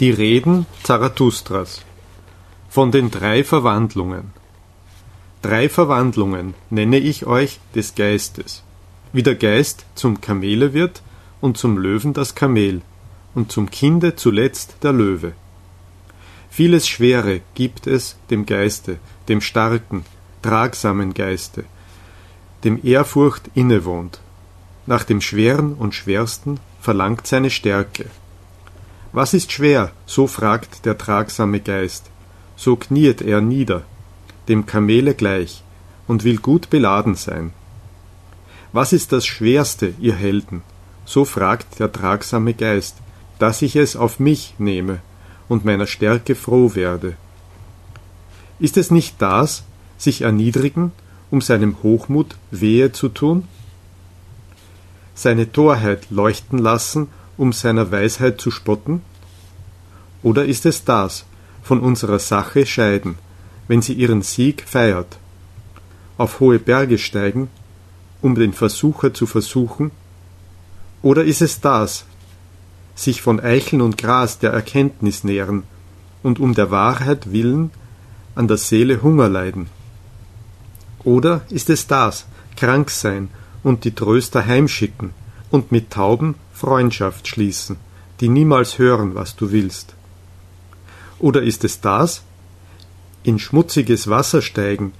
[0.00, 1.82] Die Reden Zarathustras
[2.70, 4.30] von den drei Verwandlungen.
[5.42, 8.62] Drei Verwandlungen nenne ich euch des Geistes.
[9.12, 11.02] Wie der Geist zum Kamele wird
[11.42, 12.80] und zum Löwen das Kamel
[13.34, 15.34] und zum Kinde zuletzt der Löwe.
[16.48, 18.96] Vieles Schwere gibt es dem Geiste,
[19.28, 20.06] dem starken,
[20.40, 21.64] tragsamen Geiste,
[22.64, 24.18] dem Ehrfurcht innewohnt.
[24.86, 28.06] Nach dem Schweren und Schwersten verlangt seine Stärke.
[29.12, 29.92] Was ist schwer?
[30.06, 32.10] so fragt der tragsame Geist.
[32.56, 33.82] So kniet er nieder,
[34.48, 35.62] dem Kamele gleich,
[36.06, 37.52] und will gut beladen sein.
[38.72, 40.62] Was ist das Schwerste, ihr Helden?
[41.04, 42.96] so fragt der tragsame Geist,
[43.40, 45.00] dass ich es auf mich nehme
[45.48, 47.16] und meiner Stärke froh werde.
[48.60, 49.64] Ist es nicht das,
[49.98, 50.92] sich erniedrigen,
[51.32, 53.48] um seinem Hochmut Wehe zu tun?
[55.14, 57.08] Seine Torheit leuchten lassen
[57.40, 59.00] um seiner Weisheit zu spotten?
[60.22, 61.24] Oder ist es das,
[61.62, 63.16] von unserer Sache scheiden,
[63.66, 65.16] wenn sie ihren Sieg feiert?
[66.18, 67.48] Auf hohe Berge steigen,
[68.20, 69.90] um den Versucher zu versuchen?
[71.00, 72.04] Oder ist es das,
[72.94, 75.62] sich von Eicheln und Gras der Erkenntnis nähren
[76.22, 77.70] und um der Wahrheit willen
[78.34, 79.70] an der Seele Hunger leiden?
[81.04, 82.26] Oder ist es das,
[82.58, 83.30] krank sein
[83.62, 85.14] und die Tröster heimschicken
[85.50, 87.76] und mit Tauben Freundschaft schließen,
[88.20, 89.94] die niemals hören, was du willst?
[91.18, 92.22] Oder ist es das?
[93.22, 94.92] In schmutziges Wasser steigen,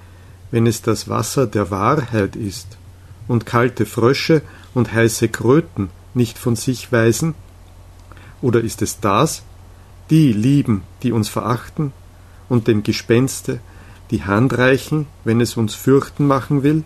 [0.51, 2.79] wenn es das Wasser der Wahrheit ist,
[3.29, 4.41] und kalte Frösche
[4.73, 7.35] und heiße Kröten nicht von sich weisen?
[8.41, 9.43] Oder ist es das?
[10.09, 11.93] Die lieben, die uns verachten,
[12.49, 13.61] und dem Gespenste
[14.11, 16.85] die Hand reichen, wenn es uns fürchten machen will?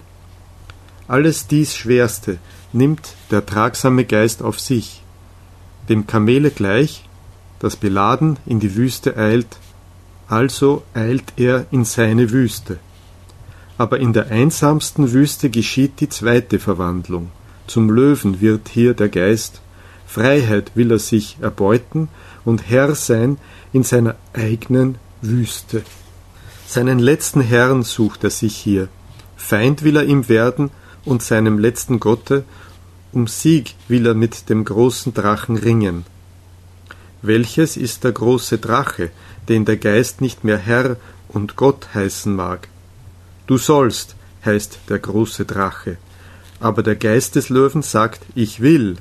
[1.07, 2.39] Alles dies Schwerste
[2.75, 5.03] nimmt der tragsame Geist auf sich,
[5.89, 7.09] dem Kamele gleich,
[7.59, 9.59] das beladen in die Wüste eilt,
[10.29, 12.79] also eilt er in seine Wüste.
[13.79, 17.31] Aber in der einsamsten Wüste geschieht die zweite Verwandlung.
[17.67, 19.61] Zum Löwen wird hier der Geist,
[20.07, 22.09] Freiheit will er sich erbeuten
[22.45, 23.39] und Herr sein
[23.73, 25.83] in seiner eigenen Wüste.
[26.67, 28.89] Seinen letzten Herrn sucht er sich hier,
[29.37, 30.71] Feind will er ihm werden
[31.05, 32.45] und seinem letzten Gotte
[33.15, 36.05] um Sieg will er mit dem großen Drachen ringen.
[37.23, 39.11] Welches ist der große Drache,
[39.49, 40.97] den der Geist nicht mehr Herr
[41.29, 42.69] und Gott heißen mag?
[43.47, 45.97] Du sollst, heißt der große Drache,
[46.61, 48.97] aber der Geist des Löwen sagt, ich will.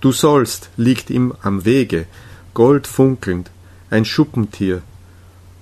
[0.00, 2.06] Du sollst liegt ihm am Wege,
[2.54, 3.50] goldfunkelnd,
[3.90, 4.82] ein Schuppentier,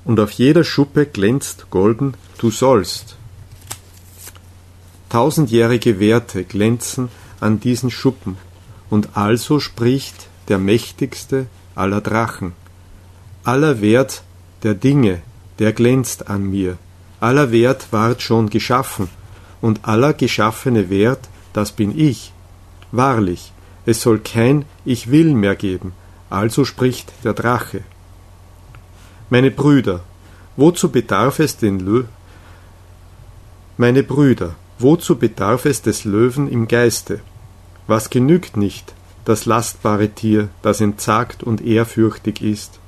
[0.04, 3.16] und auf jeder Schuppe glänzt golden, du sollst.
[5.10, 7.08] Tausendjährige Werte glänzen
[7.42, 8.36] an diesen Schuppen,
[8.90, 12.52] und also spricht der mächtigste aller Drachen.
[13.44, 14.22] Aller Wert
[14.62, 15.22] der Dinge,
[15.58, 16.78] der glänzt an mir,
[17.20, 19.08] aller Wert ward schon geschaffen,
[19.60, 22.32] und aller geschaffene Wert, das bin ich.
[22.90, 23.52] Wahrlich,
[23.86, 25.92] es soll kein Ich will mehr geben,
[26.30, 27.82] also spricht der Drache.
[29.30, 30.00] Meine Brüder,
[30.56, 32.04] wozu bedarf es den Lö
[33.78, 37.20] Meine Brüder, wozu bedarf es des Löwen im Geiste?
[37.92, 38.94] Was genügt nicht,
[39.26, 42.80] das lastbare Tier, das entsagt und ehrfürchtig ist?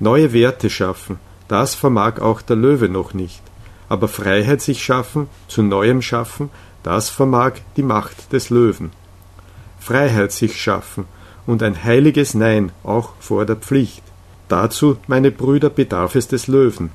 [0.00, 3.40] Neue Werte schaffen, das vermag auch der Löwe noch nicht,
[3.88, 6.50] aber Freiheit sich schaffen, zu neuem schaffen,
[6.82, 8.90] das vermag die Macht des Löwen.
[9.78, 11.04] Freiheit sich schaffen
[11.46, 14.02] und ein heiliges Nein auch vor der Pflicht.
[14.48, 16.90] Dazu, meine Brüder, bedarf es des Löwen.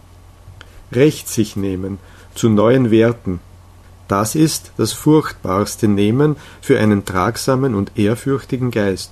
[0.92, 2.00] Recht sich nehmen,
[2.36, 3.40] zu neuen Werten,
[4.10, 9.12] das ist das furchtbarste Nehmen für einen tragsamen und ehrfürchtigen Geist.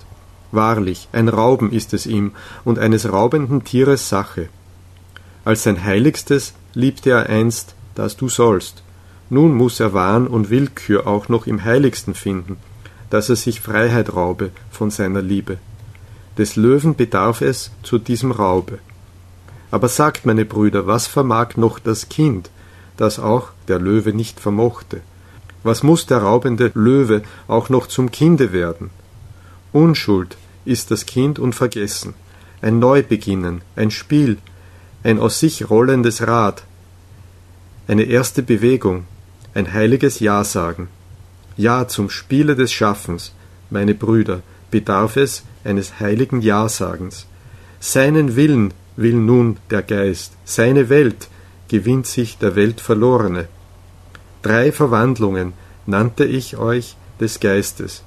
[0.52, 2.31] Wahrlich, ein Rauben ist es ihm
[2.66, 4.50] und eines raubenden Tieres Sache.
[5.46, 8.81] Als sein Heiligstes liebte er einst, dass du sollst.
[9.30, 12.58] Nun muss er Wahn und Willkür auch noch im Heiligsten finden,
[13.12, 15.59] dass er sich Freiheit raube von seiner Liebe.
[16.40, 18.79] Des Löwen bedarf es zu diesem Raube.
[19.70, 22.50] Aber sagt, meine Brüder, was vermag noch das Kind,
[22.97, 25.02] das auch der Löwe nicht vermochte.
[25.64, 28.90] Was muss der raubende Löwe auch noch zum Kinde werden?
[29.72, 32.14] Unschuld ist das Kind unvergessen,
[32.61, 34.38] ein Neubeginnen, ein Spiel,
[35.03, 36.64] ein aus sich rollendes Rad,
[37.88, 39.05] eine erste Bewegung,
[39.53, 40.90] ein heiliges Ja sagen.
[41.55, 43.32] Ja zum Spiele des Schaffens,
[43.70, 44.41] meine Brüder,
[44.72, 47.26] bedarf es eines heiligen Ja-Sagens.
[47.79, 51.29] Seinen Willen will nun der Geist, seine Welt,
[51.67, 53.47] gewinnt sich der Welt Verlorene.
[54.41, 55.53] Drei Verwandlungen
[55.85, 58.03] nannte ich euch des Geistes,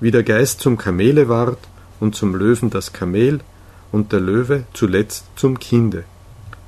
[0.00, 1.58] wie der Geist zum Kamele ward
[2.00, 3.40] und zum Löwen das Kamel
[3.92, 6.04] und der Löwe zuletzt zum Kinde.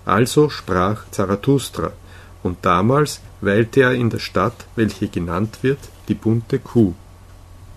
[0.05, 1.93] Also sprach Zarathustra,
[2.43, 6.95] und damals weilte er in der Stadt, welche genannt wird die bunte Kuh.